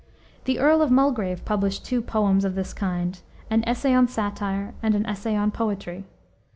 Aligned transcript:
The 0.45 0.57
Earl 0.57 0.81
of 0.81 0.89
Mulgrave 0.89 1.45
published 1.45 1.85
two 1.85 2.01
"poems" 2.01 2.43
of 2.43 2.55
this 2.55 2.73
kind, 2.73 3.21
an 3.51 3.63
Essay 3.67 3.93
on 3.93 4.07
Satire, 4.07 4.73
and 4.81 4.95
an 4.95 5.05
Essay 5.05 5.35
on 5.35 5.51
Poetry. 5.51 6.05